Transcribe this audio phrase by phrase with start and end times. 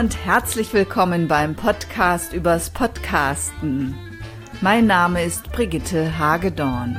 [0.00, 3.94] und herzlich willkommen beim Podcast übers Podcasten.
[4.62, 6.98] Mein Name ist Brigitte Hagedorn.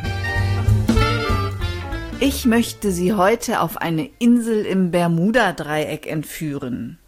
[2.19, 6.99] Ich möchte Sie heute auf eine Insel im Bermuda-Dreieck entführen.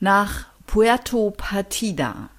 [0.00, 2.30] Nach Puerto Partida.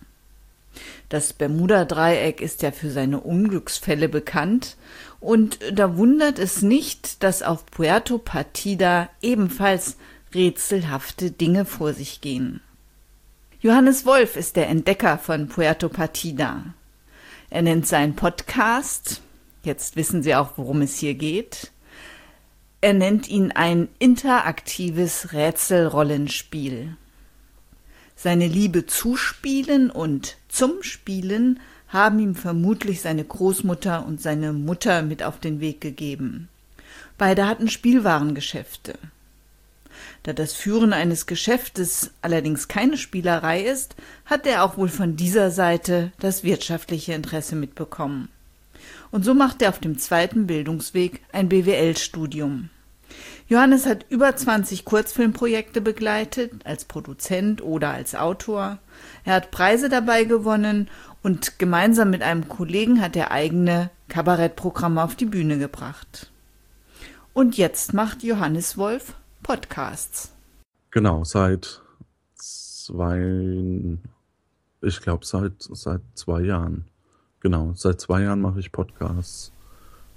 [1.09, 4.77] Das Bermuda-Dreieck ist ja für seine Unglücksfälle bekannt
[5.19, 9.95] und da wundert es nicht, dass auf Puerto Partida ebenfalls
[10.33, 12.61] rätselhafte Dinge vor sich gehen.
[13.65, 16.65] Johannes Wolf ist der Entdecker von Puerto Partida.
[17.49, 19.21] Er nennt seinen Podcast,
[19.63, 21.71] jetzt wissen Sie auch, worum es hier geht,
[22.81, 26.95] er nennt ihn ein interaktives Rätselrollenspiel.
[28.15, 35.01] Seine Liebe zu Spielen und zum Spielen haben ihm vermutlich seine Großmutter und seine Mutter
[35.01, 36.49] mit auf den Weg gegeben.
[37.17, 38.93] Beide hatten Spielwarengeschäfte.
[40.23, 45.51] Da das Führen eines Geschäftes allerdings keine Spielerei ist, hat er auch wohl von dieser
[45.51, 48.29] Seite das wirtschaftliche Interesse mitbekommen.
[49.11, 52.69] Und so macht er auf dem zweiten Bildungsweg ein BWL-Studium.
[53.47, 58.79] Johannes hat über 20 Kurzfilmprojekte begleitet, als Produzent oder als Autor.
[59.23, 60.89] Er hat Preise dabei gewonnen
[61.21, 66.31] und gemeinsam mit einem Kollegen hat er eigene Kabarettprogramme auf die Bühne gebracht.
[67.33, 69.13] Und jetzt macht Johannes Wolf
[69.45, 70.31] Podcasts.
[70.89, 71.79] Genau, seit
[72.33, 73.95] zwei,
[74.81, 76.85] ich glaube seit, seit zwei Jahren.
[77.41, 79.51] Genau, seit zwei Jahren mache ich Podcasts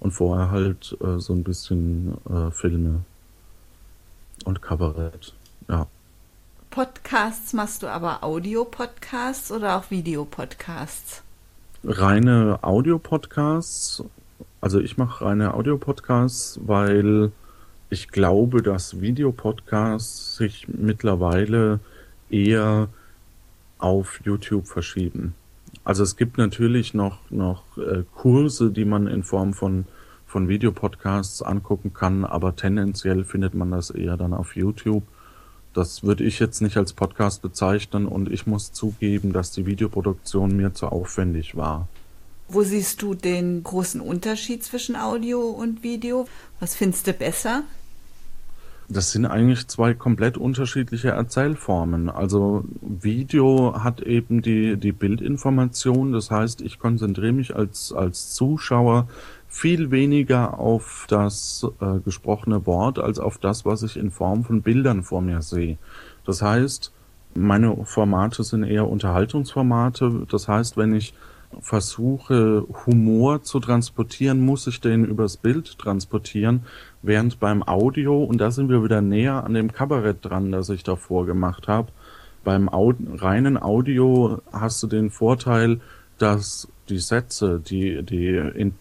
[0.00, 3.04] und vorher halt äh, so ein bisschen äh, Filme
[4.46, 5.34] und Kabarett,
[5.68, 5.86] ja.
[6.70, 11.22] Podcasts machst du aber Audio-Podcasts oder auch Videopodcasts?
[11.84, 14.02] Reine Audio-Podcasts.
[14.62, 17.30] Also ich mache reine Audio-Podcasts, weil
[17.90, 21.80] ich glaube, dass Videopodcasts sich mittlerweile
[22.30, 22.88] eher
[23.78, 25.34] auf YouTube verschieben.
[25.84, 29.86] Also es gibt natürlich noch, noch äh, Kurse, die man in Form von,
[30.26, 35.04] von Videopodcasts angucken kann, aber tendenziell findet man das eher dann auf YouTube.
[35.72, 40.56] Das würde ich jetzt nicht als Podcast bezeichnen und ich muss zugeben, dass die Videoproduktion
[40.56, 41.88] mir zu aufwendig war.
[42.48, 46.26] Wo siehst du den großen Unterschied zwischen Audio und Video?
[46.60, 47.64] Was findest du besser?
[48.88, 52.08] Das sind eigentlich zwei komplett unterschiedliche Erzählformen.
[52.08, 59.08] Also Video hat eben die, die Bildinformation, das heißt, ich konzentriere mich als, als Zuschauer
[59.46, 64.62] viel weniger auf das äh, gesprochene Wort als auf das, was ich in Form von
[64.62, 65.76] Bildern vor mir sehe.
[66.24, 66.90] Das heißt,
[67.34, 70.26] meine Formate sind eher Unterhaltungsformate.
[70.30, 71.12] Das heißt, wenn ich
[71.60, 76.64] versuche, Humor zu transportieren, muss ich den übers Bild transportieren,
[77.02, 80.84] während beim Audio, und da sind wir wieder näher an dem Kabarett dran, das ich
[80.84, 81.88] davor gemacht habe,
[82.44, 85.80] beim Au reinen Audio hast du den Vorteil,
[86.18, 88.72] dass die Sätze, die, die in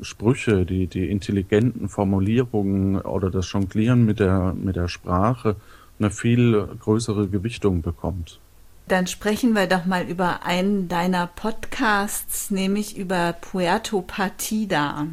[0.00, 5.56] Sprüche, die, die intelligenten Formulierungen oder das Jonglieren mit der, mit der Sprache
[5.98, 8.40] eine viel größere Gewichtung bekommt.
[8.88, 15.08] Dann sprechen wir doch mal über einen deiner Podcasts, nämlich über Puerto Partida.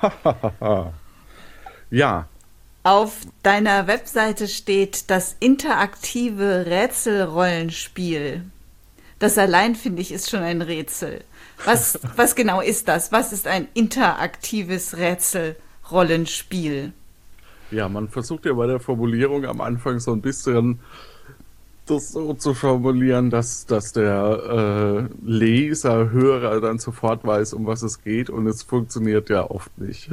[1.90, 2.28] ja.
[2.84, 8.44] Auf deiner Webseite steht das interaktive Rätselrollenspiel.
[9.18, 11.24] Das allein finde ich ist schon ein Rätsel.
[11.64, 13.10] Was, was genau ist das?
[13.10, 16.92] Was ist ein interaktives Rätselrollenspiel?
[17.72, 20.78] Ja, man versucht ja bei der Formulierung am Anfang so ein bisschen
[21.86, 27.82] das so zu formulieren, dass, dass der äh, Leser, Hörer dann sofort weiß, um was
[27.82, 30.10] es geht und es funktioniert ja oft nicht.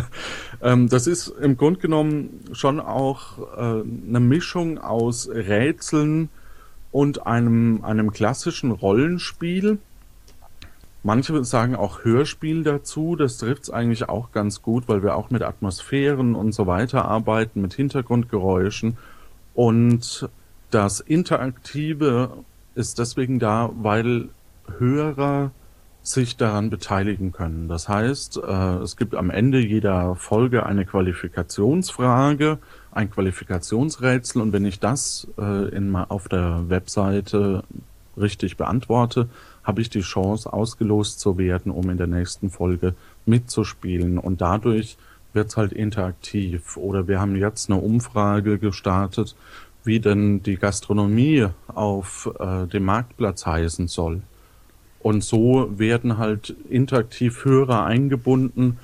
[0.62, 6.28] ähm, das ist im Grunde genommen schon auch äh, eine Mischung aus Rätseln
[6.92, 9.78] und einem, einem klassischen Rollenspiel.
[11.02, 13.14] Manche sagen auch Hörspiel dazu.
[13.14, 17.04] Das trifft es eigentlich auch ganz gut, weil wir auch mit Atmosphären und so weiter
[17.04, 18.96] arbeiten, mit Hintergrundgeräuschen.
[19.54, 20.28] Und
[20.74, 22.44] das Interaktive
[22.74, 24.28] ist deswegen da, weil
[24.78, 25.52] Hörer
[26.02, 27.68] sich daran beteiligen können.
[27.68, 32.58] Das heißt, äh, es gibt am Ende jeder Folge eine Qualifikationsfrage,
[32.90, 37.62] ein Qualifikationsrätsel und wenn ich das äh, in, auf der Webseite
[38.16, 39.28] richtig beantworte,
[39.62, 42.94] habe ich die Chance, ausgelost zu werden, um in der nächsten Folge
[43.24, 44.18] mitzuspielen.
[44.18, 44.98] Und dadurch
[45.32, 46.76] wird es halt interaktiv.
[46.76, 49.34] Oder wir haben jetzt eine Umfrage gestartet,
[49.84, 54.22] wie denn die Gastronomie auf äh, dem Marktplatz heißen soll.
[55.00, 58.78] Und so werden halt interaktiv Hörer eingebunden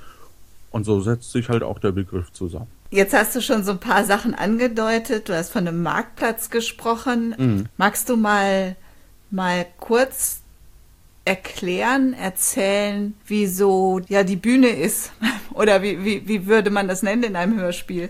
[0.69, 2.67] und so setzt sich halt auch der Begriff zusammen.
[2.91, 5.29] Jetzt hast du schon so ein paar Sachen angedeutet.
[5.29, 7.35] Du hast von einem Marktplatz gesprochen.
[7.37, 7.65] Mhm.
[7.77, 8.75] Magst du mal,
[9.31, 10.41] mal kurz
[11.23, 15.11] erklären, erzählen, wieso ja die Bühne ist?
[15.53, 18.09] Oder wie, wie, wie würde man das nennen in einem Hörspiel?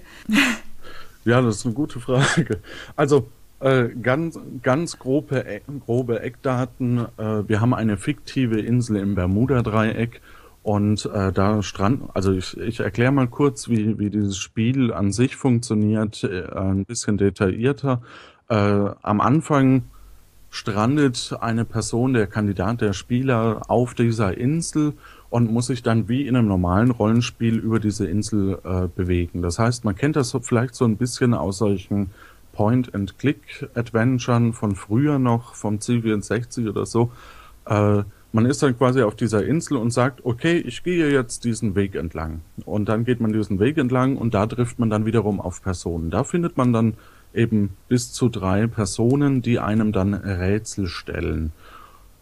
[1.23, 2.59] Ja, das ist eine gute Frage.
[2.95, 3.27] Also
[3.59, 7.05] äh, ganz, ganz grobe, e, grobe Eckdaten.
[7.17, 10.21] Äh, wir haben eine fiktive Insel im Bermuda-Dreieck
[10.63, 15.11] und äh, da strand, also ich, ich erkläre mal kurz, wie, wie dieses Spiel an
[15.11, 18.01] sich funktioniert, äh, ein bisschen detaillierter.
[18.49, 19.83] Äh, am Anfang
[20.49, 24.93] strandet eine Person, der Kandidat, der Spieler auf dieser Insel
[25.31, 29.41] und muss sich dann wie in einem normalen Rollenspiel über diese Insel äh, bewegen.
[29.41, 32.11] Das heißt, man kennt das vielleicht so ein bisschen aus solchen
[32.51, 37.11] Point-and-Click-Adventuren von früher noch, vom C64 oder so.
[37.65, 41.75] Äh, man ist dann quasi auf dieser Insel und sagt, okay, ich gehe jetzt diesen
[41.75, 42.41] Weg entlang.
[42.65, 46.11] Und dann geht man diesen Weg entlang und da trifft man dann wiederum auf Personen.
[46.11, 46.95] Da findet man dann
[47.33, 51.53] eben bis zu drei Personen, die einem dann Rätsel stellen.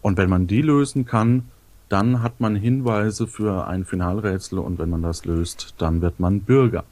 [0.00, 1.48] Und wenn man die lösen kann,
[1.90, 6.40] dann hat man Hinweise für ein Finalrätsel und wenn man das löst, dann wird man
[6.40, 6.84] Bürger.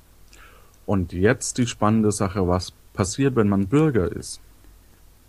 [0.86, 4.40] Und jetzt die spannende Sache, was passiert, wenn man Bürger ist.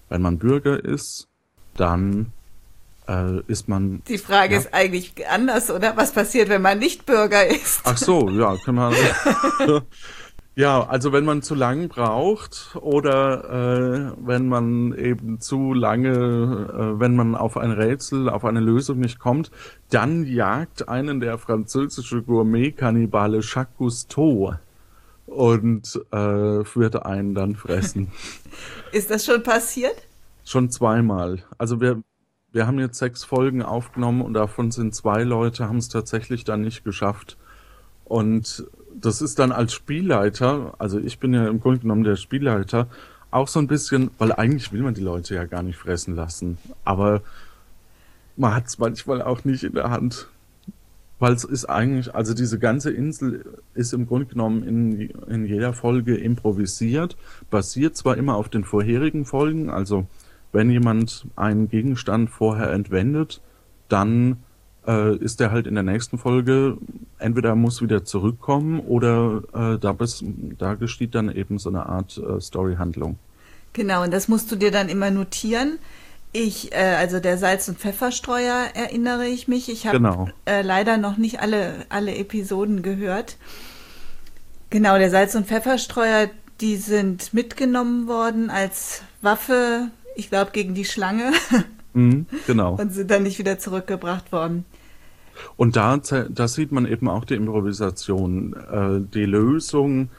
[0.10, 1.28] Wenn man Bürger ist,
[1.76, 2.32] dann
[3.08, 4.02] äh, ist man.
[4.08, 4.60] Die Frage ja.
[4.60, 5.96] ist eigentlich anders, oder?
[5.96, 7.82] Was passiert, wenn man nicht Bürger ist?
[7.84, 9.86] Ach so, ja, können wir.
[10.56, 17.00] ja, also wenn man zu lang braucht oder äh, wenn man eben zu lange, äh,
[17.00, 19.52] wenn man auf ein Rätsel, auf eine Lösung nicht kommt,
[19.90, 24.56] dann jagt einen der französische Gourmet-Kannibale Jacques Cousteau
[25.28, 28.12] und äh, wird einen dann fressen.
[28.92, 29.96] Ist das schon passiert?
[30.44, 31.44] Schon zweimal.
[31.58, 32.02] Also wir,
[32.52, 36.62] wir haben jetzt sechs Folgen aufgenommen und davon sind zwei Leute, haben es tatsächlich dann
[36.62, 37.38] nicht geschafft.
[38.04, 38.66] Und
[39.02, 42.88] das ist dann als Spielleiter, also ich bin ja im Grunde genommen der Spielleiter,
[43.32, 46.58] auch so ein bisschen, weil eigentlich will man die Leute ja gar nicht fressen lassen.
[46.84, 47.22] Aber
[48.36, 50.28] man hat es manchmal auch nicht in der Hand.
[51.20, 55.74] Weil es ist eigentlich, also diese ganze Insel ist im Grunde genommen in, in jeder
[55.74, 57.18] Folge improvisiert,
[57.50, 60.08] basiert zwar immer auf den vorherigen Folgen, also
[60.54, 63.42] wenn jemand einen Gegenstand vorher entwendet,
[63.90, 64.38] dann
[64.90, 66.78] äh, ist er halt in der nächsten Folge,
[67.20, 70.24] entweder muss wieder zurückkommen oder äh, da, bis,
[70.58, 73.18] da geschieht dann eben so eine Art äh, Storyhandlung.
[73.74, 75.78] Genau, und das musst du dir dann immer notieren.
[76.32, 79.70] Ich, äh, also der Salz- und Pfefferstreuer erinnere ich mich.
[79.70, 80.30] Ich habe genau.
[80.46, 83.38] äh, leider noch nicht alle, alle Episoden gehört.
[84.72, 86.30] Genau, der Salz- und Pfefferstreuer,
[86.62, 91.32] die sind mitgenommen worden als Waffe, ich glaube, gegen die Schlange.
[91.94, 92.76] Mhm, genau.
[92.80, 94.66] und sind dann nicht wieder zurückgebracht worden.
[95.58, 98.54] Und da, da sieht man eben auch die Improvisation.
[98.54, 100.10] Äh, die Lösung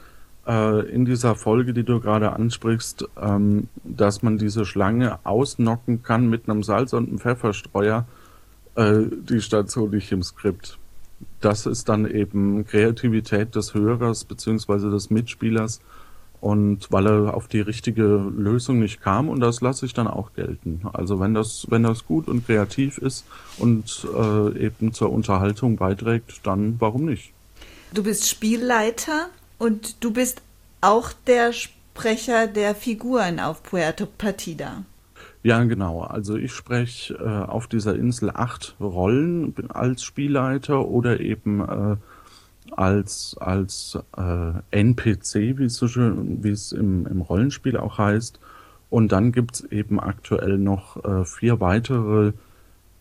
[0.47, 6.29] äh, in dieser Folge, die du gerade ansprichst, ähm, dass man diese Schlange ausnocken kann
[6.29, 8.05] mit einem Salz- und einem Pfefferstreuer,
[8.75, 10.77] äh, die stand so nicht im Skript.
[11.39, 15.81] Das ist dann eben Kreativität des Hörers beziehungsweise des Mitspielers
[16.41, 20.33] und weil er auf die richtige Lösung nicht kam und das lasse ich dann auch
[20.33, 20.81] gelten.
[20.91, 23.25] Also wenn das wenn das gut und kreativ ist
[23.59, 27.31] und äh, eben zur Unterhaltung beiträgt, dann warum nicht?
[27.93, 29.27] Du bist Spielleiter
[29.59, 30.41] und du bist
[30.81, 34.83] auch der Sprecher der Figuren auf Puerto Partida.
[35.43, 36.01] Ja, genau.
[36.01, 41.95] Also ich spreche äh, auf dieser Insel acht Rollen als Spielleiter oder eben äh,
[42.71, 48.39] als als äh, NPC, wie es so schön, wie es im, im Rollenspiel auch heißt.
[48.89, 52.33] Und dann gibt es eben aktuell noch äh, vier weitere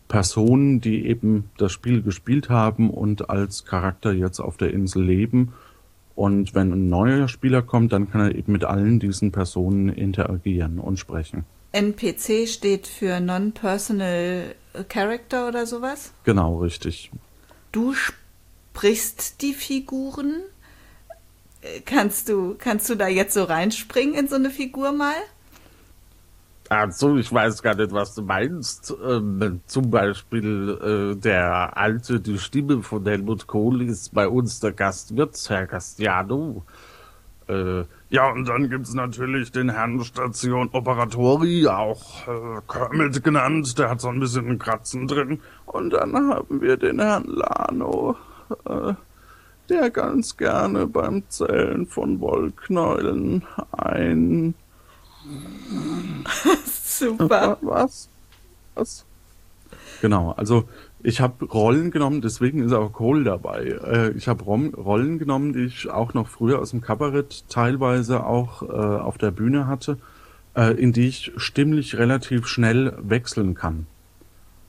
[0.08, 5.52] Personen, die eben das Spiel gespielt haben und als Charakter jetzt auf der Insel leben
[6.20, 10.78] und wenn ein neuer Spieler kommt, dann kann er eben mit allen diesen Personen interagieren
[10.78, 11.46] und sprechen.
[11.72, 14.54] NPC steht für Non-Personal
[14.90, 16.12] Character oder sowas?
[16.24, 17.10] Genau, richtig.
[17.72, 17.94] Du
[18.80, 20.36] sprichst die Figuren.
[21.84, 25.12] Kannst du, kannst du da jetzt so reinspringen in so eine Figur mal?
[26.70, 28.94] Also, ich weiß gar nicht, was du meinst.
[29.06, 30.78] Ähm, zum Beispiel
[31.12, 36.62] äh, der Alte, die Stimme von Helmut Kohl ist bei uns der Gastwirt, Herr Castiano.
[37.48, 43.90] Äh, ja, und dann gibt's natürlich den Herrn Station Operatori, auch äh, Kermit genannt, der
[43.90, 45.40] hat so ein bisschen Kratzen drin.
[45.66, 48.16] Und dann haben wir den Herrn Lano,
[48.68, 48.94] äh,
[49.68, 54.54] der ganz gerne beim Zählen von Wollknäulen ein
[56.64, 57.58] Super.
[57.60, 58.08] Was?
[58.74, 59.04] Was?
[60.00, 60.68] Genau, also
[61.02, 63.78] ich habe Rollen genommen, deswegen ist auch Cole dabei.
[63.84, 68.62] Äh, ich habe Rollen genommen, die ich auch noch früher aus dem Kabarett teilweise auch
[68.62, 69.98] äh, auf der Bühne hatte,
[70.56, 73.86] äh, in die ich stimmlich relativ schnell wechseln kann.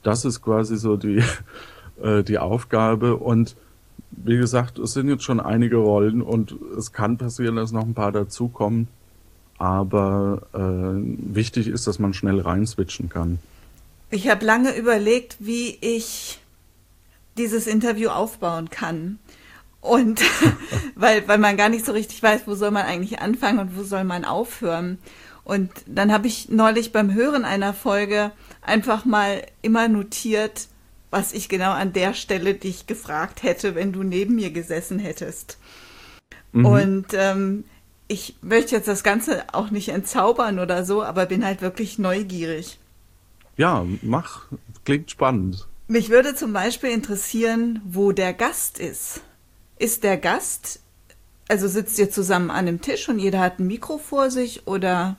[0.02, 1.22] Das ist quasi so die,
[2.02, 3.56] äh, die Aufgabe und
[4.12, 7.94] wie gesagt, es sind jetzt schon einige Rollen und es kann passieren, dass noch ein
[7.94, 8.88] paar dazukommen.
[9.58, 13.38] Aber äh, wichtig ist, dass man schnell reinswitchen kann.
[14.10, 16.40] Ich habe lange überlegt, wie ich
[17.36, 19.18] dieses Interview aufbauen kann.
[19.80, 20.20] Und
[20.94, 23.82] weil, weil man gar nicht so richtig weiß, wo soll man eigentlich anfangen und wo
[23.82, 24.98] soll man aufhören.
[25.44, 30.68] Und dann habe ich neulich beim Hören einer Folge einfach mal immer notiert,
[31.12, 35.58] was ich genau an der Stelle dich gefragt hätte, wenn du neben mir gesessen hättest.
[36.52, 36.64] Mhm.
[36.66, 37.64] Und ähm,
[38.08, 42.78] ich möchte jetzt das Ganze auch nicht entzaubern oder so, aber bin halt wirklich neugierig.
[43.58, 44.46] Ja, mach.
[44.84, 45.68] Klingt spannend.
[45.86, 49.20] Mich würde zum Beispiel interessieren, wo der Gast ist.
[49.78, 50.80] Ist der Gast,
[51.48, 55.16] also sitzt ihr zusammen an einem Tisch und jeder hat ein Mikro vor sich oder?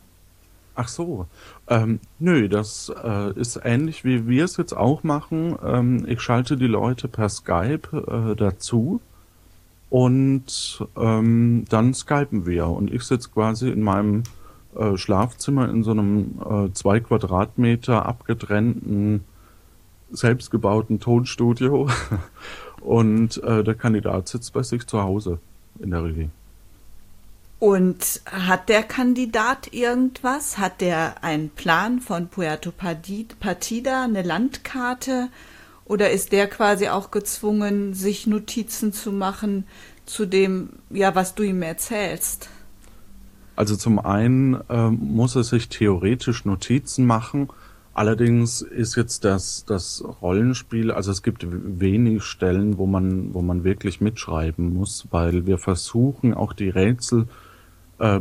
[0.75, 1.27] Ach so.
[1.67, 5.55] Ähm, nö, das äh, ist ähnlich wie wir es jetzt auch machen.
[5.63, 8.99] Ähm, ich schalte die Leute per Skype äh, dazu
[9.89, 12.67] und ähm, dann skypen wir.
[12.67, 14.23] Und ich sitze quasi in meinem
[14.75, 19.23] äh, Schlafzimmer in so einem äh, zwei Quadratmeter abgetrennten,
[20.09, 21.87] selbstgebauten Tonstudio.
[22.81, 25.39] Und äh, der Kandidat sitzt bei sich zu Hause
[25.79, 26.29] in der Regie.
[27.63, 30.58] Und hat der Kandidat irgendwas?
[30.58, 35.29] Hat der einen Plan von Puerto Partida, eine Landkarte?
[35.86, 39.63] Oder ist der quasi auch gezwungen, sich Notizen zu machen
[40.05, 42.50] zu dem, ja, was du ihm erzählst?
[43.55, 47.48] Also zum einen äh, muss er sich theoretisch Notizen machen.
[47.93, 53.63] Allerdings ist jetzt das, das Rollenspiel, also es gibt wenig Stellen, wo man, wo man
[53.63, 57.25] wirklich mitschreiben muss, weil wir versuchen auch die Rätsel äh,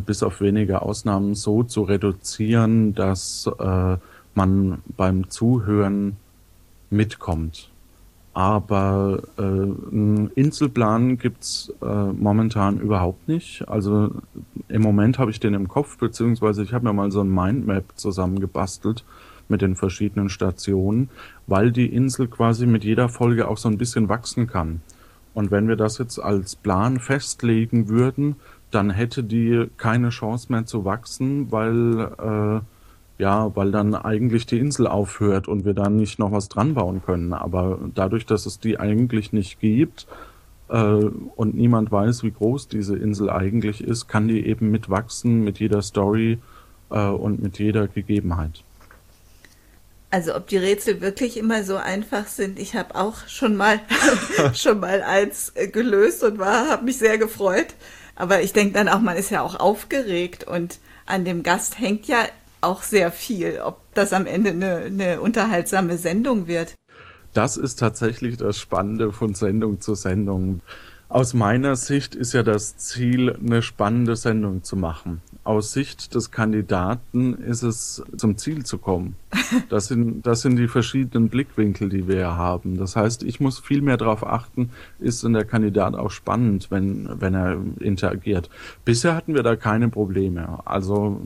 [0.07, 3.97] bis auf wenige Ausnahmen so zu reduzieren, dass äh,
[4.35, 6.17] man beim Zuhören
[6.91, 7.71] mitkommt.
[8.35, 13.69] Aber äh, einen Inselplan gibt's äh, momentan überhaupt nicht.
[13.69, 14.11] Also
[14.69, 17.85] im Moment habe ich den im Kopf, beziehungsweise ich habe mir mal so ein Mindmap
[17.95, 19.05] zusammengebastelt
[19.49, 21.11] mit den verschiedenen Stationen,
[21.47, 24.81] weil die Insel quasi mit jeder Folge auch so ein bisschen wachsen kann.
[25.35, 28.37] Und wenn wir das jetzt als Plan festlegen würden,
[28.75, 32.61] dann hätte die keine Chance mehr zu wachsen, weil äh,
[33.19, 37.03] ja, weil dann eigentlich die Insel aufhört und wir dann nicht noch was dran bauen
[37.05, 37.33] können.
[37.33, 40.07] Aber dadurch, dass es die eigentlich nicht gibt
[40.69, 45.61] äh, und niemand weiß, wie groß diese Insel eigentlich ist, kann die eben mitwachsen mit
[45.61, 46.39] jeder Story
[46.91, 48.65] äh, und mit jeder Gegebenheit.
[50.11, 53.81] Also ob die Rätsel wirklich immer so einfach sind, ich habe auch schon mal
[54.55, 57.69] schon mal eins gelöst und war, habe mich sehr gefreut.
[58.15, 62.07] Aber ich denke dann auch, man ist ja auch aufgeregt und an dem Gast hängt
[62.07, 62.19] ja
[62.61, 66.75] auch sehr viel, ob das am Ende eine, eine unterhaltsame Sendung wird.
[67.35, 70.61] Das ist tatsächlich das Spannende von Sendung zu Sendung.
[71.13, 75.21] Aus meiner Sicht ist ja das Ziel, eine spannende Sendung zu machen.
[75.45, 79.17] Aus Sicht des Kandidaten ist es, zum Ziel zu kommen.
[79.69, 82.79] Das sind, das sind die verschiedenen Blickwinkel, die wir haben.
[82.79, 87.21] Das heißt, ich muss viel mehr darauf achten, ist denn der Kandidat auch spannend, wenn,
[87.21, 88.49] wenn er interagiert.
[88.87, 90.61] Bisher hatten wir da keine Probleme.
[90.65, 91.21] Also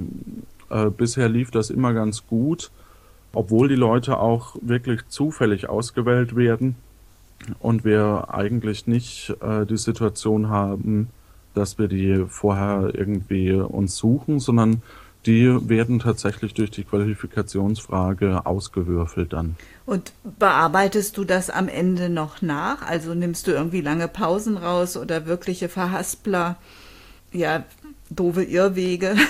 [0.71, 2.73] äh, bisher lief das immer ganz gut,
[3.33, 6.75] obwohl die Leute auch wirklich zufällig ausgewählt werden
[7.61, 11.09] und wir eigentlich nicht äh, die Situation haben,
[11.55, 14.83] dass wir die vorher irgendwie uns suchen, sondern
[15.27, 19.57] die werden tatsächlich durch die Qualifikationsfrage ausgewürfelt dann.
[19.85, 22.83] Und bearbeitest du das am Ende noch nach?
[22.83, 26.57] Also nimmst du irgendwie lange Pausen raus oder wirkliche Verhaspler?
[27.33, 27.65] Ja,
[28.11, 29.17] doofe Irrwege?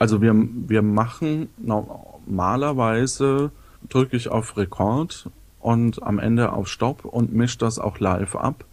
[0.00, 3.50] Also wir, wir machen normalerweise
[3.88, 5.28] drücke ich auf Rekord
[5.60, 8.64] und am Ende auf Stopp und mische das auch live ab,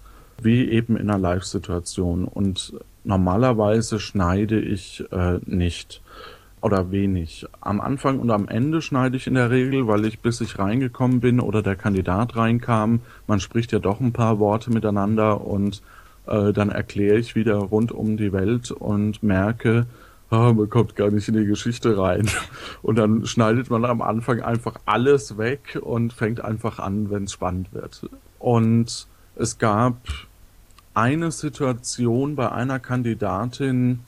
[0.41, 2.25] wie eben in einer Live-Situation.
[2.25, 2.73] Und
[3.03, 6.01] normalerweise schneide ich äh, nicht
[6.61, 7.45] oder wenig.
[7.61, 11.19] Am Anfang und am Ende schneide ich in der Regel, weil ich bis ich reingekommen
[11.19, 15.83] bin oder der Kandidat reinkam, man spricht ja doch ein paar Worte miteinander und
[16.25, 19.85] äh, dann erkläre ich wieder rund um die Welt und merke,
[20.35, 22.29] ah, man kommt gar nicht in die Geschichte rein.
[22.81, 27.31] Und dann schneidet man am Anfang einfach alles weg und fängt einfach an, wenn es
[27.31, 28.09] spannend wird.
[28.39, 29.97] Und es gab
[30.93, 33.99] eine Situation bei einer Kandidatin,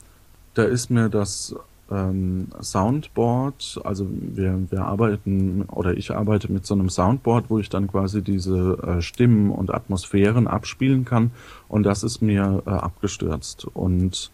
[0.54, 1.54] da ist mir das
[1.90, 3.80] ähm, Soundboard.
[3.84, 8.22] Also wir, wir arbeiten oder ich arbeite mit so einem Soundboard, wo ich dann quasi
[8.22, 11.30] diese äh, Stimmen und Atmosphären abspielen kann.
[11.68, 13.66] Und das ist mir äh, abgestürzt.
[13.72, 14.30] Und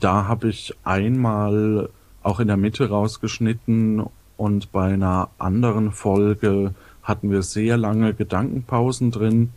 [0.00, 1.88] da habe ich einmal
[2.22, 4.04] auch in der Mitte rausgeschnitten
[4.36, 9.50] und bei einer anderen Folge hatten wir sehr lange Gedankenpausen drin.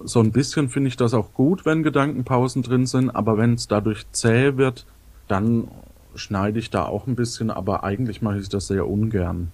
[0.00, 3.68] So ein bisschen finde ich das auch gut, wenn Gedankenpausen drin sind, aber wenn es
[3.68, 4.86] dadurch zäh wird,
[5.28, 5.68] dann
[6.14, 9.50] schneide ich da auch ein bisschen, aber eigentlich mache ich das sehr ungern.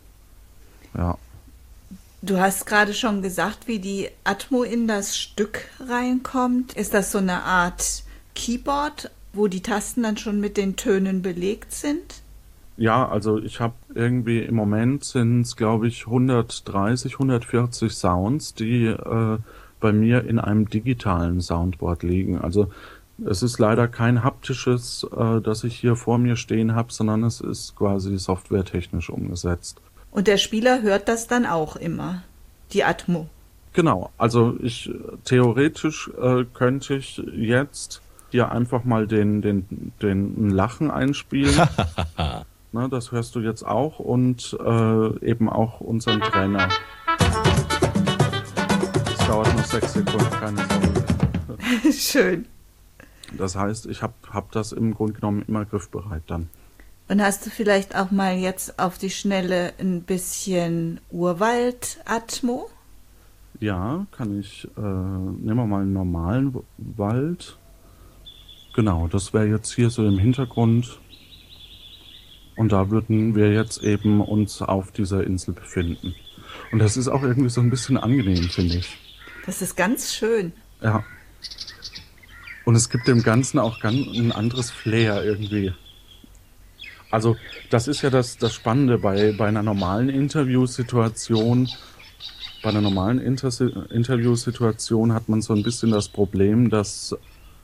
[0.97, 1.17] Ja.
[2.23, 6.75] Du hast gerade schon gesagt, wie die Atmo in das Stück reinkommt.
[6.75, 11.73] Ist das so eine Art Keyboard, wo die Tasten dann schon mit den Tönen belegt
[11.73, 12.23] sind?
[12.77, 18.87] Ja, also ich habe irgendwie im Moment sind es, glaube ich, 130, 140 Sounds, die
[18.87, 19.39] äh,
[19.81, 22.39] bei mir in einem digitalen Soundboard liegen.
[22.39, 22.71] Also
[23.25, 27.41] es ist leider kein haptisches, äh, das ich hier vor mir stehen habe, sondern es
[27.41, 29.81] ist quasi softwaretechnisch umgesetzt.
[30.11, 32.23] Und der Spieler hört das dann auch immer,
[32.73, 33.29] die Atmo.
[33.73, 34.91] Genau, also ich
[35.25, 41.55] theoretisch äh, könnte ich jetzt hier einfach mal den, den, den Lachen einspielen.
[42.73, 46.69] ne, das hörst du jetzt auch und äh, eben auch unseren Trainer.
[49.05, 51.93] Das dauert nur sechs Sekunden, keine Sorge.
[51.93, 52.47] Schön.
[53.37, 56.49] Das heißt, ich habe hab das im Grunde genommen immer griffbereit dann.
[57.09, 62.69] Und hast du vielleicht auch mal jetzt auf die Schnelle ein bisschen Urwald-Atmo?
[63.59, 64.69] Ja, kann ich.
[64.77, 67.59] Äh, nehmen wir mal einen normalen Wald.
[68.75, 71.00] Genau, das wäre jetzt hier so im Hintergrund.
[72.57, 76.15] Und da würden wir jetzt eben uns auf dieser Insel befinden.
[76.73, 78.99] Und das ist auch irgendwie so ein bisschen angenehm, finde ich.
[79.47, 80.53] Das ist ganz schön.
[80.83, 81.05] Ja.
[82.65, 85.73] Und es gibt dem Ganzen auch ganz ein anderes Flair irgendwie.
[87.11, 87.37] Also,
[87.71, 91.69] das ist ja das, das Spannende bei, bei einer normalen Interviewsituation.
[92.62, 93.50] Bei einer normalen Inter
[93.91, 97.17] Interviewsituation hat man so ein bisschen das Problem, dass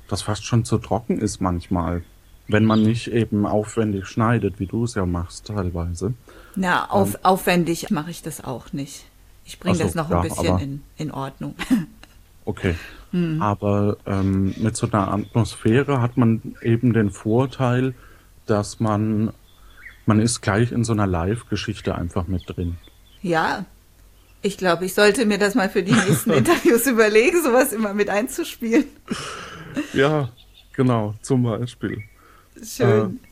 [0.08, 2.02] das fast schon zu trocken ist manchmal.
[2.48, 6.14] Wenn man nicht eben aufwendig schneidet, wie du es ja machst teilweise.
[6.54, 9.04] Na, auf, ähm, aufwendig mache ich das auch nicht.
[9.44, 11.54] Ich bringe so, das noch ein ja, bisschen in, in Ordnung.
[12.46, 12.76] Okay.
[13.10, 13.42] Hm.
[13.42, 17.92] Aber ähm, mit so einer Atmosphäre hat man eben den Vorteil,
[18.46, 19.32] dass man,
[20.06, 22.76] man ist gleich in so einer Live-Geschichte einfach mit drin.
[23.20, 23.64] Ja,
[24.42, 28.08] ich glaube, ich sollte mir das mal für die nächsten Interviews überlegen, sowas immer mit
[28.08, 28.84] einzuspielen.
[29.92, 30.30] Ja,
[30.72, 32.02] genau, zum Beispiel.
[32.62, 32.88] Schön.
[32.88, 33.28] Äh,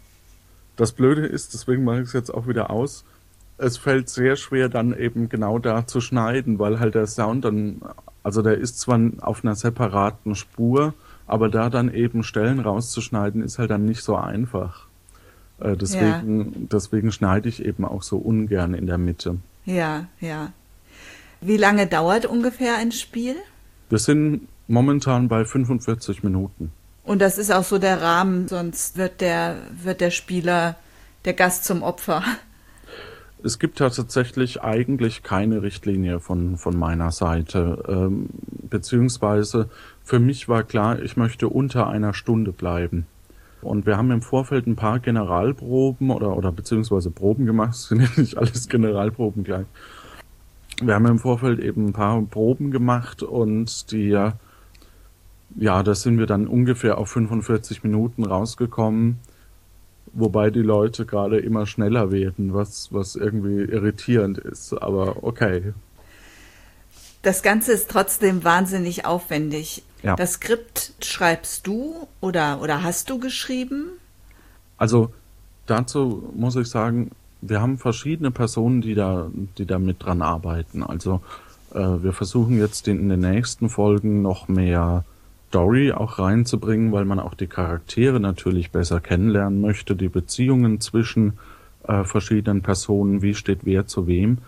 [0.77, 3.05] das Blöde ist, deswegen mache ich es jetzt auch wieder aus,
[3.59, 7.83] es fällt sehr schwer dann eben genau da zu schneiden, weil halt der Sound dann,
[8.23, 10.95] also der ist zwar auf einer separaten Spur,
[11.27, 14.87] aber da dann eben Stellen rauszuschneiden ist halt dann nicht so einfach.
[15.61, 16.51] Äh, deswegen, ja.
[16.73, 19.37] deswegen schneide ich eben auch so ungern in der Mitte.
[19.65, 20.53] Ja, ja.
[21.41, 23.37] Wie lange dauert ungefähr ein Spiel?
[23.89, 26.73] Wir sind momentan bei 45 Minuten.
[27.05, 30.77] Und das ist auch so der Rahmen, sonst wird der, wird der Spieler
[31.25, 32.23] der Gast zum Opfer.
[33.43, 37.85] Es gibt ja tatsächlich eigentlich keine Richtlinie von, von meiner Seite.
[37.87, 38.31] Ähm,
[38.71, 39.69] beziehungsweise
[40.03, 43.07] für mich war klar, ich möchte unter einer Stunde bleiben.
[43.61, 47.75] Und wir haben im Vorfeld ein paar Generalproben oder, oder beziehungsweise Proben gemacht.
[47.75, 49.67] Es sind ja nicht alles Generalproben gleich.
[50.83, 54.09] Wir haben im Vorfeld eben ein paar Proben gemacht und die
[55.57, 59.19] ja da sind wir dann ungefähr auf 45 Minuten rausgekommen,
[60.13, 65.73] wobei die Leute gerade immer schneller werden, was, was irgendwie irritierend ist, aber okay.
[67.23, 69.83] Das Ganze ist trotzdem wahnsinnig aufwendig.
[70.03, 70.17] Ja.
[70.17, 73.87] Das Skript schreibst du oder, oder hast du geschrieben?
[74.77, 75.11] Also
[75.67, 80.83] dazu muss ich sagen, wir haben verschiedene Personen, die da, die da mit dran arbeiten.
[80.83, 81.23] Also
[81.75, 85.05] äh, wir versuchen jetzt in den nächsten Folgen noch mehr
[85.55, 91.35] Story auch reinzubringen, weil man auch die Charaktere natürlich besser kennenlernen möchte, die Beziehungen zwischen
[91.87, 94.39] äh, verschiedenen Personen, wie steht wer zu wem.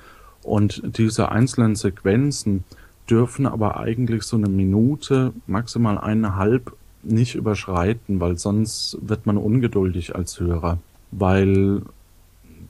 [0.42, 2.64] Und diese einzelnen Sequenzen
[3.08, 6.72] dürfen aber eigentlich so eine Minute, maximal eineinhalb
[7.04, 10.78] nicht überschreiten, weil sonst wird man ungeduldig als Hörer,
[11.12, 11.82] weil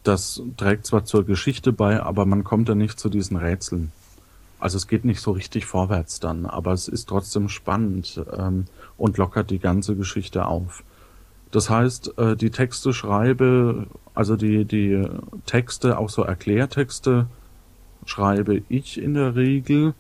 [0.02, 3.92] das trägt zwar zur Geschichte bei, aber man kommt dann nicht zu diesen Rätseln.
[4.58, 8.64] Also es geht nicht so richtig vorwärts dann, aber es ist trotzdem spannend ähm,
[8.96, 10.82] und lockert die ganze Geschichte auf.
[11.50, 15.04] Das heißt, äh, die Texte schreibe, also die, die
[15.44, 17.26] Texte, auch so Erklärtexte,
[18.04, 19.94] schreibe ich in der Regel,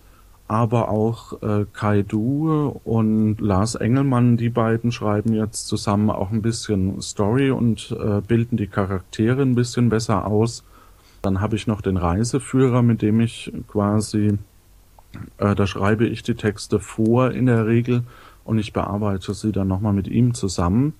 [0.48, 6.42] aber auch äh, Kai Du und Lars Engelmann, die beiden schreiben jetzt zusammen auch ein
[6.42, 10.64] bisschen Story und äh, bilden die Charaktere ein bisschen besser aus.
[11.22, 14.38] Dann habe ich noch den Reiseführer, mit dem ich quasi,
[15.38, 18.04] äh, da schreibe ich die Texte vor in der Regel
[18.44, 20.94] und ich bearbeite sie dann nochmal mit ihm zusammen,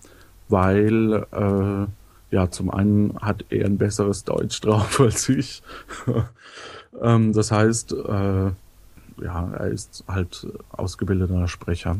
[0.48, 1.86] weil äh,
[2.34, 5.62] ja, zum einen hat er ein besseres Deutsch drauf als ich.
[7.00, 8.50] ähm, das heißt, äh,
[9.22, 11.96] ja, er ist halt ausgebildeter Sprecher.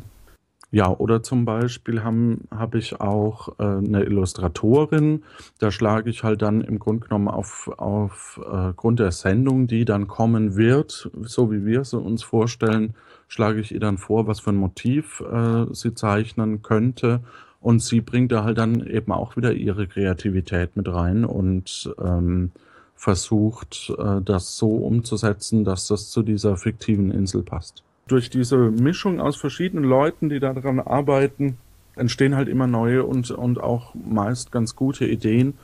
[0.72, 5.22] Ja, oder zum Beispiel habe hab ich auch äh, eine Illustratorin.
[5.58, 9.84] Da schlage ich halt dann im Grunde genommen auf, auf äh, Grund der Sendung, die
[9.84, 12.94] dann kommen wird, so wie wir es uns vorstellen,
[13.28, 17.20] schlage ich ihr dann vor, was für ein Motiv äh, sie zeichnen könnte.
[17.60, 22.50] Und sie bringt da halt dann eben auch wieder ihre Kreativität mit rein und ähm,
[22.96, 27.85] versucht, äh, das so umzusetzen, dass das zu dieser fiktiven Insel passt.
[28.08, 31.58] Durch diese Mischung aus verschiedenen Leuten, die daran arbeiten,
[31.96, 35.54] entstehen halt immer neue und, und auch meist ganz gute Ideen,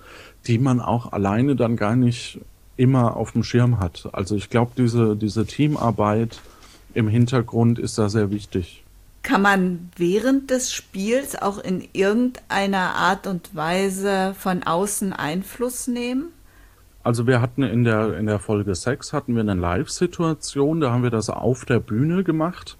[0.46, 2.40] die man auch alleine dann gar nicht
[2.76, 4.09] immer auf dem Schirm hat.
[4.12, 6.40] Also ich glaube, diese, diese Teamarbeit
[6.94, 8.83] im Hintergrund ist da sehr wichtig.
[9.22, 16.33] Kann man während des Spiels auch in irgendeiner Art und Weise von außen Einfluss nehmen?
[17.05, 21.03] Also wir hatten in der, in der Folge 6 hatten wir eine Live-Situation, da haben
[21.03, 22.79] wir das auf der Bühne gemacht.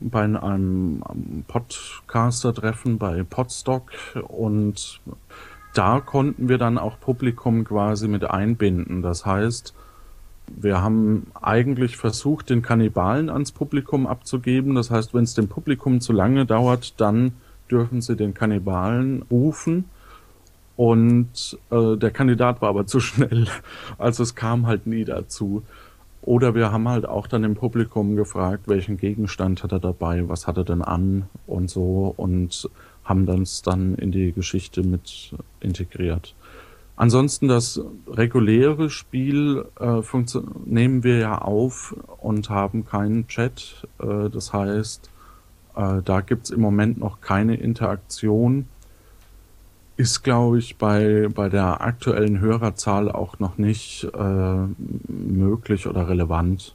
[0.00, 1.02] Bei einem
[1.46, 3.92] Podcaster-Treffen bei Podstock
[4.28, 5.00] und
[5.72, 9.00] da konnten wir dann auch Publikum quasi mit einbinden.
[9.00, 9.72] Das heißt,
[10.48, 14.74] wir haben eigentlich versucht, den Kannibalen ans Publikum abzugeben.
[14.74, 17.32] Das heißt, wenn es dem Publikum zu lange dauert, dann
[17.70, 19.84] dürfen sie den Kannibalen rufen
[20.76, 23.46] und äh, der Kandidat war aber zu schnell.
[23.98, 25.62] Also es kam halt nie dazu.
[26.22, 30.46] Oder wir haben halt auch dann im Publikum gefragt, welchen Gegenstand hat er dabei, was
[30.46, 32.70] hat er denn an und so und
[33.02, 36.36] haben das dann in die Geschichte mit integriert.
[36.94, 40.02] Ansonsten das reguläre Spiel äh,
[40.64, 43.88] nehmen wir ja auf und haben keinen Chat.
[43.98, 45.10] Äh, das heißt,
[45.74, 48.68] äh, da gibt's im Moment noch keine Interaktion
[49.96, 54.66] ist, glaube ich, bei, bei der aktuellen Hörerzahl auch noch nicht äh,
[55.08, 56.74] möglich oder relevant.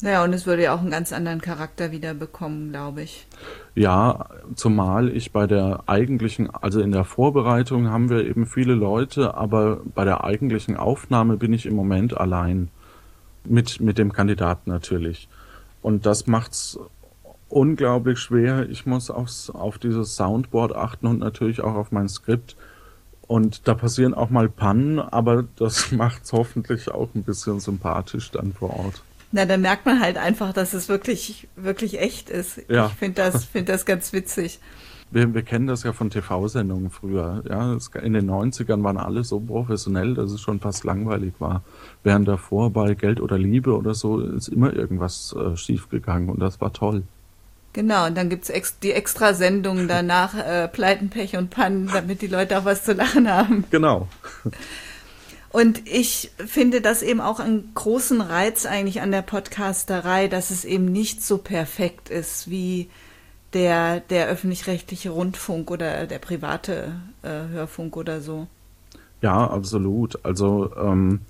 [0.00, 3.26] Ja, und es würde ja auch einen ganz anderen Charakter wieder bekommen, glaube ich.
[3.74, 9.34] Ja, zumal ich bei der eigentlichen, also in der Vorbereitung haben wir eben viele Leute,
[9.34, 12.68] aber bei der eigentlichen Aufnahme bin ich im Moment allein.
[13.44, 15.28] Mit, mit dem Kandidaten natürlich.
[15.80, 16.78] Und das macht's
[17.48, 18.68] unglaublich schwer.
[18.68, 22.56] Ich muss aufs, auf dieses Soundboard achten und natürlich auch auf mein Skript.
[23.26, 28.30] Und da passieren auch mal Pannen, aber das macht es hoffentlich auch ein bisschen sympathisch
[28.30, 29.02] dann vor Ort.
[29.30, 32.62] Na, dann merkt man halt einfach, dass es wirklich, wirklich echt ist.
[32.68, 32.86] Ja.
[32.86, 34.58] Ich finde das, finde das ganz witzig.
[35.10, 37.42] Wir, wir kennen das ja von TV-Sendungen früher.
[37.48, 41.62] Ja, in den 90ern waren alle so professionell, dass es schon fast langweilig war.
[42.02, 46.60] Während davor bei Geld oder Liebe oder so ist immer irgendwas äh, schiefgegangen und das
[46.60, 47.04] war toll.
[47.78, 52.26] Genau, und dann gibt's ex die Extrasendungen danach, äh, Pleiten, Pech und Pannen, damit die
[52.26, 53.62] Leute auch was zu lachen haben.
[53.70, 54.08] Genau.
[55.50, 60.64] Und ich finde das eben auch einen großen Reiz eigentlich an der Podcasterei, dass es
[60.64, 62.90] eben nicht so perfekt ist wie
[63.52, 68.48] der, der öffentlich-rechtliche Rundfunk oder der private äh, Hörfunk oder so.
[69.22, 70.18] Ja, absolut.
[70.24, 71.20] Also ähm,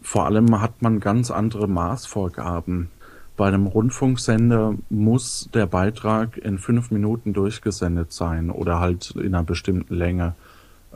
[0.00, 2.88] vor allem hat man ganz andere Maßvorgaben.
[3.36, 9.42] Bei einem Rundfunksender muss der Beitrag in fünf Minuten durchgesendet sein oder halt in einer
[9.42, 10.34] bestimmten Länge.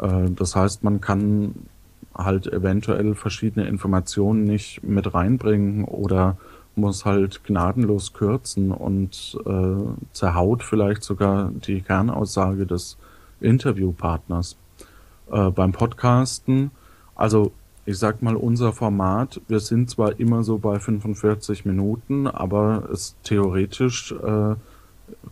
[0.00, 1.54] Äh, das heißt, man kann
[2.14, 6.36] halt eventuell verschiedene Informationen nicht mit reinbringen oder
[6.76, 12.96] muss halt gnadenlos kürzen und äh, zerhaut vielleicht sogar die Kernaussage des
[13.40, 14.56] Interviewpartners.
[15.30, 16.70] Äh, beim Podcasten,
[17.14, 17.52] also
[17.86, 23.16] ich sag mal, unser Format, wir sind zwar immer so bei 45 Minuten, aber es
[23.22, 24.54] theoretisch äh,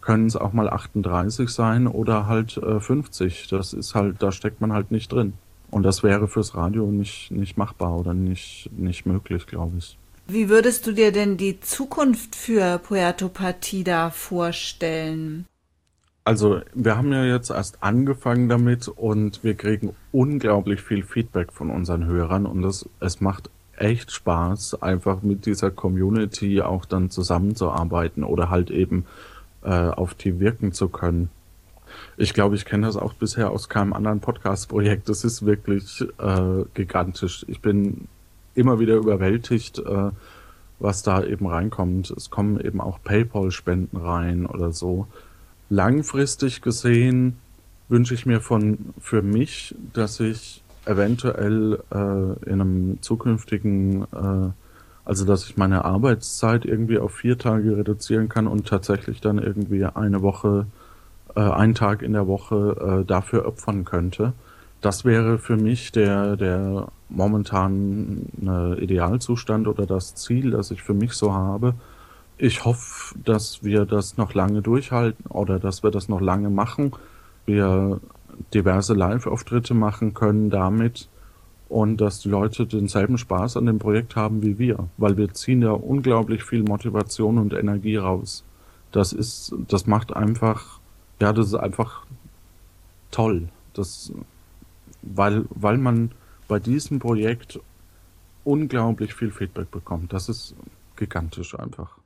[0.01, 3.49] können es auch mal 38 sein oder halt äh, 50.
[3.49, 5.35] Das ist halt, da steckt man halt nicht drin.
[5.71, 9.99] Und das wäre fürs Radio nicht, nicht machbar oder nicht, nicht möglich, glaube ich.
[10.27, 15.47] Wie würdest du dir denn die Zukunft für Puerto Partida vorstellen?
[16.29, 21.71] Also, wir haben ja jetzt erst angefangen damit und wir kriegen unglaublich viel Feedback von
[21.71, 28.25] unseren Hörern und das, es macht echt Spaß, einfach mit dieser Community auch dann zusammenzuarbeiten
[28.25, 29.07] oder halt eben
[29.65, 31.31] äh, auf die wirken zu können.
[32.19, 35.09] Ich glaube, ich kenne das auch bisher aus keinem anderen Podcast-Projekt.
[35.09, 37.47] Das ist wirklich äh, gigantisch.
[37.49, 38.07] Ich bin
[38.55, 40.11] immer wieder überwältigt, äh,
[40.79, 42.11] was da eben reinkommt.
[42.11, 45.07] Es kommen eben auch PayPal-Spenden rein oder so.
[45.71, 47.37] Langfristig gesehen
[47.89, 54.51] wünsche ich mir von für mich, dass ich eventuell äh, in einem zukünftigen, äh,
[55.05, 59.85] also dass ich meine Arbeitszeit irgendwie auf vier Tage reduzieren kann und tatsächlich dann irgendwie
[59.85, 60.67] eine Woche,
[61.35, 64.33] äh, einen Tag in der Woche äh, dafür opfern könnte.
[64.81, 68.29] Das wäre für mich der, der momentan
[68.79, 71.75] Idealzustand oder das Ziel, das ich für mich so habe.
[72.41, 76.93] Ich hoffe, dass wir das noch lange durchhalten oder dass wir das noch lange machen.
[77.47, 78.01] Wir
[78.55, 81.09] diverse Live-Auftritte machen können damit
[81.69, 85.63] und dass die Leute denselben Spaß an dem Projekt haben wie wir, weil wir ziehen
[85.63, 88.45] ja unglaublich viel Motivation und Energie raus.
[88.93, 90.79] Das ist, das macht einfach,
[91.21, 92.07] ja, das ist einfach
[93.11, 93.49] toll.
[93.75, 94.13] Das,
[95.03, 96.13] weil, weil man
[96.47, 97.59] bei diesem Projekt
[98.45, 100.13] unglaublich viel Feedback bekommt.
[100.13, 100.55] Das ist
[100.99, 101.97] gigantisch einfach.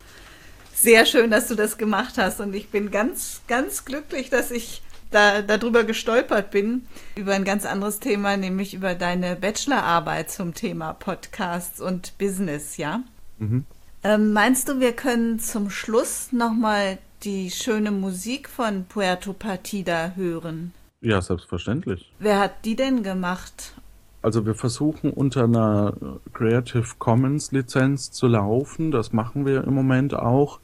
[0.75, 4.83] Sehr schön, dass du das gemacht hast und ich bin ganz, ganz glücklich, dass ich
[5.11, 10.95] da, darüber gestolpert bin, über ein ganz anderes Thema, nämlich über deine Bachelorarbeit zum Thema
[10.95, 13.03] Podcasts und Business, ja?
[13.39, 13.65] Mhm.
[14.05, 20.73] Ähm, meinst du, wir können zum Schluss nochmal die schöne Musik von Puerto Partida hören?
[21.01, 22.13] Ja, selbstverständlich.
[22.19, 23.75] Wer hat die denn gemacht?
[24.23, 25.95] Also wir versuchen unter einer
[26.33, 28.91] Creative Commons Lizenz zu laufen.
[28.91, 30.61] Das machen wir im Moment auch.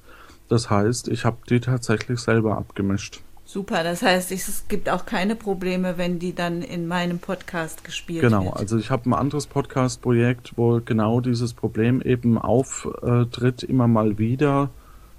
[0.48, 3.20] Das heißt, ich habe die tatsächlich selber abgemischt.
[3.44, 8.20] Super, das heißt, es gibt auch keine Probleme, wenn die dann in meinem Podcast gespielt
[8.20, 8.52] genau, wird.
[8.52, 14.18] Genau, also ich habe ein anderes Podcast-Projekt, wo genau dieses Problem eben auftritt, immer mal
[14.18, 14.68] wieder,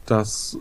[0.05, 0.59] dass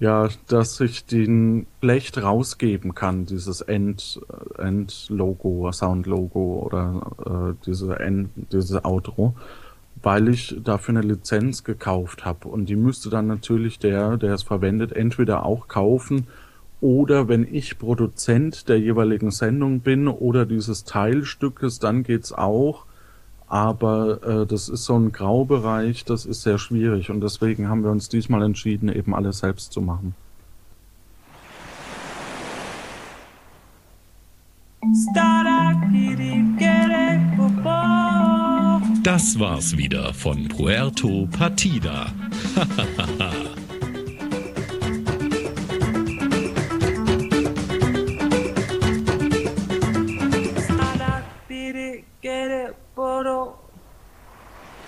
[0.00, 4.20] ja, dass ich den schlecht rausgeben kann, dieses End,
[4.58, 9.34] End-Logo, Sound-Logo oder äh, diese End, diese Outro,
[10.02, 12.48] weil ich dafür eine Lizenz gekauft habe.
[12.48, 16.26] Und die müsste dann natürlich der, der es verwendet, entweder auch kaufen
[16.84, 22.84] oder wenn ich Produzent der jeweiligen Sendung bin oder dieses Teilstückes, dann geht's auch.
[23.54, 27.90] Aber äh, das ist so ein Graubereich, das ist sehr schwierig und deswegen haben wir
[27.92, 30.16] uns diesmal entschieden, eben alles selbst zu machen.
[39.04, 42.06] Das war's wieder von Puerto Partida.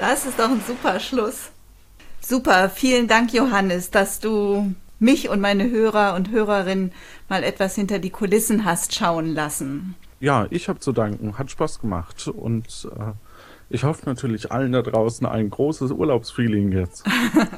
[0.08, 1.50] Das ist doch ein super Schluss.
[2.20, 6.92] Super, vielen Dank, Johannes, dass du mich und meine Hörer und Hörerinnen
[7.28, 9.96] mal etwas hinter die Kulissen hast schauen lassen.
[10.20, 11.38] Ja, ich habe zu danken.
[11.38, 12.28] Hat Spaß gemacht.
[12.28, 13.14] Und äh,
[13.68, 17.04] ich hoffe natürlich allen da draußen ein großes Urlaubsfeeling jetzt.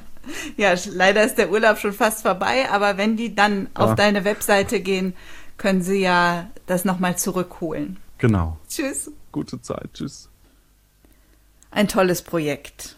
[0.56, 3.84] ja, leider ist der Urlaub schon fast vorbei, aber wenn die dann ja.
[3.84, 5.12] auf deine Webseite gehen,
[5.58, 7.98] können sie ja das nochmal zurückholen.
[8.16, 8.56] Genau.
[8.66, 9.10] Tschüss.
[9.32, 9.90] Gute Zeit.
[9.92, 10.27] Tschüss.
[11.70, 12.96] Ein tolles Projekt.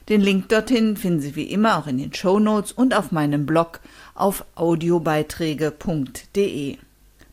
[0.08, 3.44] Den Link dorthin finden Sie wie immer auch in den Show Notes und auf meinem
[3.46, 3.80] Blog
[4.14, 6.78] auf audiobeiträge.de.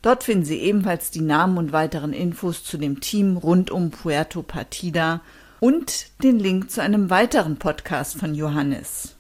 [0.01, 4.41] Dort finden Sie ebenfalls die Namen und weiteren Infos zu dem Team rund um Puerto
[4.41, 5.21] Partida
[5.59, 9.18] und den Link zu einem weiteren Podcast von Johannes.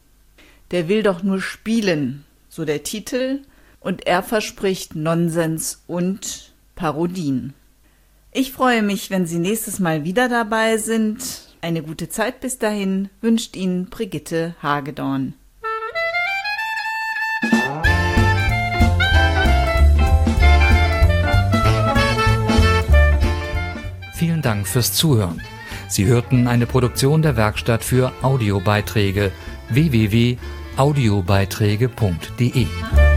[0.71, 3.41] Der will doch nur spielen, so der Titel,
[3.79, 7.53] und er verspricht Nonsens und Parodien.
[8.31, 11.47] Ich freue mich, wenn Sie nächstes Mal wieder dabei sind.
[11.61, 15.33] Eine gute Zeit bis dahin wünscht Ihnen Brigitte Hagedorn.
[24.13, 25.41] Vielen Dank fürs Zuhören.
[25.87, 29.31] Sie hörten eine Produktion der Werkstatt für Audiobeiträge
[30.79, 33.08] www.audiobeiträge.de